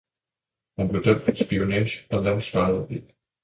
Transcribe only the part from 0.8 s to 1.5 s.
blev dømt for